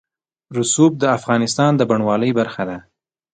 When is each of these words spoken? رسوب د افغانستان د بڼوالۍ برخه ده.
رسوب 0.57 0.91
د 0.99 1.03
افغانستان 1.17 1.71
د 1.75 1.81
بڼوالۍ 1.89 2.31
برخه 2.39 2.63
ده. 2.69 2.77